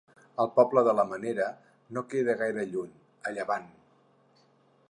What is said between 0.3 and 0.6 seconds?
El